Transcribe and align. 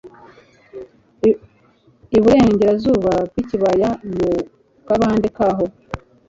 i 2.17 2.19
burengerazuba 2.23 3.11
bw'ikibaya 3.27 3.89
mu 4.15 4.29
kabande 4.87 5.27
kaho. 5.37 5.65